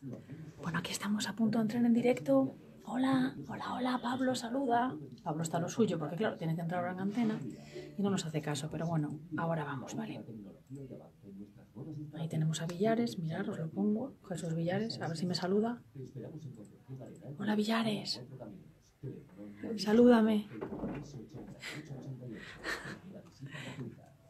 [0.00, 2.54] Bueno, aquí estamos a punto de entrar en directo.
[2.84, 4.96] Hola, hola, hola, Pablo, saluda.
[5.24, 7.38] Pablo está a lo suyo porque, claro, tiene que entrar ahora en antena
[7.96, 10.24] y no nos hace caso, pero bueno, ahora vamos, ¿vale?
[12.14, 14.14] Ahí tenemos a Villares, mirad, os lo pongo.
[14.28, 15.82] Jesús Villares, a ver si me saluda.
[17.38, 18.22] Hola, Villares.
[19.76, 20.48] Salúdame.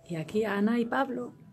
[0.08, 1.47] Y aquí Ana y Pablo.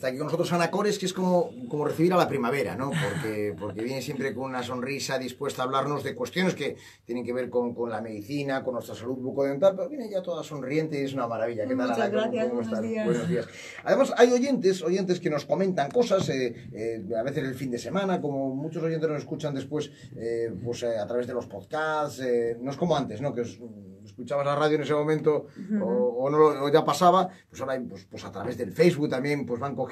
[0.00, 2.90] Está aquí con nosotros Ana Cores, que es como, como recibir a la primavera, ¿no?
[2.90, 7.34] Porque, porque viene siempre con una sonrisa dispuesta a hablarnos de cuestiones que tienen que
[7.34, 11.04] ver con, con la medicina, con nuestra salud bucodental, pero viene ya toda sonriente y
[11.04, 11.64] es una maravilla.
[11.66, 12.08] ¿Qué tal, Muchas Ana?
[12.08, 13.04] ¿Cómo- gracias, cómo buenos días.
[13.04, 13.46] Buenos días.
[13.84, 17.78] Además, hay oyentes, oyentes que nos comentan cosas, eh, eh, a veces el fin de
[17.78, 22.22] semana, como muchos oyentes nos escuchan después eh, pues, a través de los podcasts,
[22.58, 23.34] no es como antes, ¿no?
[23.34, 23.60] Que os-
[24.02, 25.46] escuchabas la radio en ese momento
[25.80, 29.08] o, o no lo- o ya pasaba, pues ahora pues, pues a través del Facebook
[29.10, 29.89] también pues van cogiendo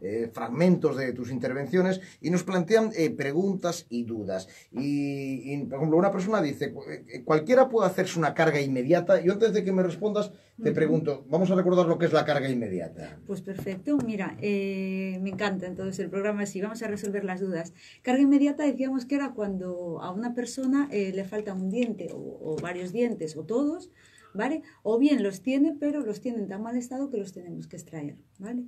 [0.00, 4.48] eh, fragmentos de tus intervenciones y nos plantean eh, preguntas y dudas.
[4.72, 9.20] Y, y, por ejemplo, una persona dice, cu- eh, cualquiera puede hacerse una carga inmediata.
[9.20, 12.24] Yo antes de que me respondas, te pregunto, vamos a recordar lo que es la
[12.24, 13.18] carga inmediata.
[13.26, 17.74] Pues perfecto, mira, eh, me encanta entonces el programa así, vamos a resolver las dudas.
[18.02, 22.38] Carga inmediata decíamos que era cuando a una persona eh, le falta un diente o,
[22.40, 23.90] o varios dientes o todos,
[24.32, 24.62] ¿vale?
[24.84, 27.76] O bien los tiene, pero los tiene en tan mal estado que los tenemos que
[27.76, 28.64] extraer, ¿vale?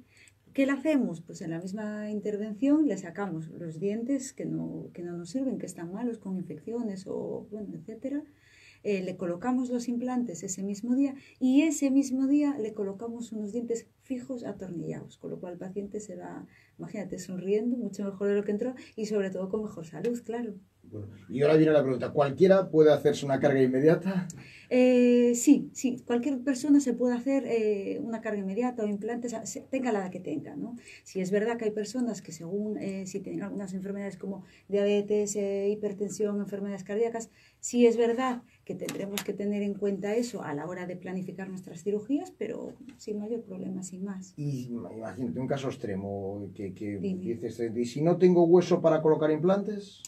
[0.57, 1.21] ¿Qué le hacemos?
[1.21, 5.59] Pues en la misma intervención le sacamos los dientes que no, que no nos sirven,
[5.59, 8.25] que están malos, con infecciones o, bueno, etcétera.
[8.83, 13.53] Eh, le colocamos los implantes ese mismo día y ese mismo día le colocamos unos
[13.53, 16.47] dientes fijos atornillados, con lo cual el paciente se va,
[16.79, 20.55] imagínate, sonriendo mucho mejor de lo que entró y sobre todo con mejor salud, claro.
[20.91, 24.29] Bueno, y ahora viene la pregunta, ¿cualquiera puede hacerse una carga inmediata?
[24.69, 29.35] Eh, sí, sí, cualquier persona se puede hacer eh, una carga inmediata o implantes,
[29.71, 30.77] tenga la que tenga, ¿no?
[31.05, 35.37] Si es verdad que hay personas que según, eh, si tienen algunas enfermedades como diabetes,
[35.37, 40.53] eh, hipertensión, enfermedades cardíacas, sí es verdad que tendremos que tener en cuenta eso a
[40.55, 44.35] la hora de planificar nuestras cirugías, pero sin mayor problema, sin más.
[44.37, 49.31] Y imagínate un caso extremo que, que dices, ¿y si no tengo hueso para colocar
[49.31, 50.03] implantes?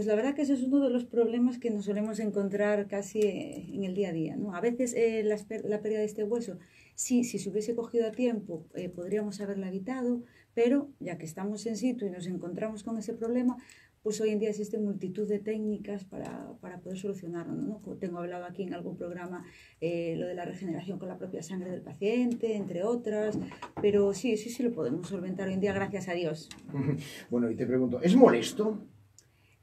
[0.00, 3.20] Pues la verdad que ese es uno de los problemas que nos solemos encontrar casi
[3.20, 4.34] eh, en el día a día.
[4.34, 4.54] ¿no?
[4.54, 5.36] A veces eh, la,
[5.82, 6.56] pérdida de este hueso,
[6.94, 10.22] sí, si se hubiese cogido a tiempo, eh, podríamos haberla evitado,
[10.54, 13.58] pero ya que estamos en situ y nos encontramos con ese problema,
[14.02, 17.52] pues hoy en día existen multitud de técnicas para, para poder solucionarlo.
[17.52, 17.82] ¿no?
[17.98, 19.44] Tengo hablado aquí en algún programa
[19.82, 23.38] lo de la regeneración con la propia sangre del paciente, entre otras,
[23.82, 26.48] pero sí, sí, sí lo podemos solventar hoy en día, gracias a Dios.
[27.28, 28.78] Bueno, y te pregunto, ¿es molesto?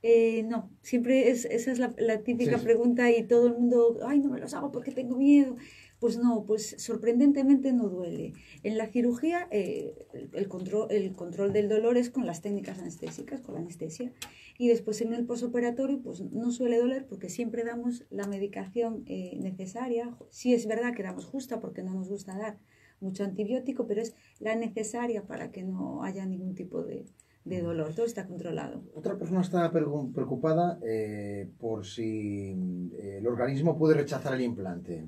[0.03, 2.65] Eh, no, siempre es, esa es la, la típica Sí, sí.
[2.65, 5.55] pregunta y todo el mundo, ay, no me los hago porque tengo miedo.
[5.99, 8.33] Pues no, pues sorprendentemente no duele.
[8.61, 12.77] En la cirugía eh, el, el control, el control del dolor es con las técnicas
[12.77, 14.13] anestésicas, con la anestesia.
[14.59, 19.37] Y después en el posoperatorio pues no suele doler porque siempre damos la medicación eh,
[19.39, 20.15] necesaria.
[20.29, 22.59] Sí es verdad que damos justa porque no nos gusta dar
[22.99, 27.05] mucho antibiótico, pero es la necesaria para que no haya ningún tipo de,
[27.47, 27.93] de dolor.
[27.93, 28.83] Todo está controlado.
[28.93, 32.55] Otra persona está preocupada eh, por si
[32.93, 35.05] eh, el organismo puede rechazar el implante.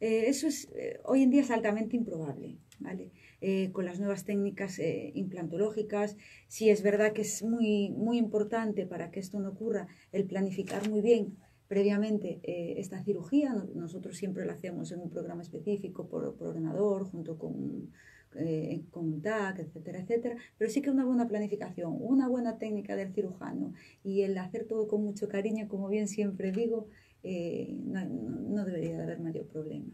[0.00, 3.10] Eh, eso es, eh, hoy en día es altamente improbable, ¿vale?
[3.40, 6.16] Eh, con las nuevas técnicas eh, implantológicas,
[6.48, 10.88] sí es verdad que es muy, muy importante para que esto no ocurra el planificar
[10.90, 11.36] muy bien
[11.68, 13.52] previamente eh, esta cirugía.
[13.54, 17.90] No- nosotros siempre la hacemos en un programa específico por, por ordenador, junto con,
[18.36, 20.36] eh, con TAC, etcétera, etcétera.
[20.58, 23.72] Pero sí que una buena planificación, una buena técnica del cirujano
[24.02, 26.86] y el hacer todo con mucho cariño, como bien siempre digo,
[27.22, 29.86] eh, no, no- debería de haber mayor problema.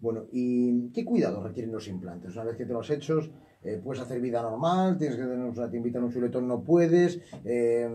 [0.00, 2.34] Bueno, ¿y qué cuidados requieren los implantes?
[2.34, 3.20] Una vez que te los has hecho,
[3.62, 7.20] eh, puedes hacer vida normal, tienes que tener una te invitan un chuletón, no puedes,
[7.44, 7.88] eh,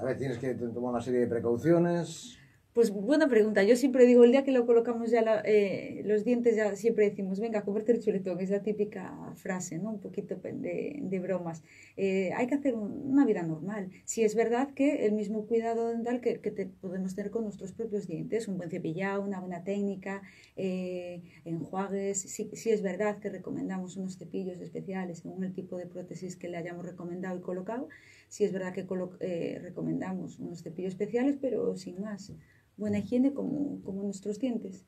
[0.00, 2.38] a veces tienes que tomar una serie de precauciones.
[2.76, 3.62] Pues buena pregunta.
[3.62, 7.08] Yo siempre digo, el día que lo colocamos ya la- eh, los dientes, ya siempre
[7.08, 8.38] decimos, venga, comerte el chuletón.
[8.38, 9.92] Es la típica frase, ¿no?
[9.92, 11.62] Un poquito de, bromas.
[11.96, 13.88] Eh, hay que hacer un- una vida normal.
[14.04, 18.06] Si es verdad que el mismo cuidado dental que, te podemos tener con nuestros propios
[18.06, 20.20] dientes, un buen cepillado, una buena técnica,
[20.56, 22.20] eh, enjuagues.
[22.20, 26.48] Sí, sí es verdad que recomendamos unos cepillos especiales según el tipo de prótesis que
[26.50, 27.88] le hayamos recomendado y colocado.
[28.28, 28.84] Sí es verdad que
[29.20, 32.32] eh, recomendamos unos cepillos especiales, pero sin más
[32.76, 34.84] buena higiene como, como nuestros dientes.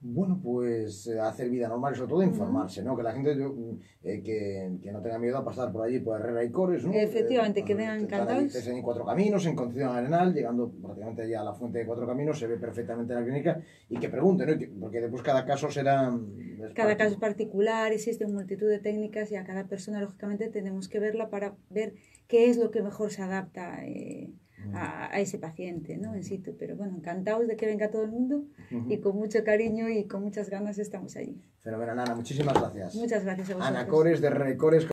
[0.00, 2.96] Bueno, pues eh, hacer vida normal y sobre todo informarse, ¿no?
[2.96, 3.32] Que la gente
[4.02, 6.92] eh, que, que no tenga miedo a pasar por allí por Herrera y Cores, ¿no?
[6.92, 8.66] Efectivamente, Eh, que están ahí, encantados.
[8.66, 12.38] en Cuatro Caminos, en Concepción Arenal, llegando prácticamente ya a la fuente de Cuatro Caminos,
[12.38, 14.80] se ve perfectamente la clínica y que pregunten, ¿no?
[14.80, 16.10] Porque después cada caso será...
[16.10, 20.88] mm, Cada caso es particular, existen multitud de técnicas y a cada persona, lógicamente, tenemos
[20.88, 21.94] que verla para ver
[22.26, 24.30] qué es lo que mejor se adapta eh,
[24.74, 26.14] a, a ese paciente, ¿no?
[26.14, 26.56] En situ.
[26.58, 28.44] Pero bueno, encantados de que venga todo el mundo
[28.88, 31.42] y con mucho cariño y con muchas ganas estamos allí.
[31.60, 32.94] Fenomenal, Ana, muchísimas gracias.
[32.94, 33.76] Muchas gracias a vosotros.
[33.78, 34.86] Ana Cores de Herrera y Cores.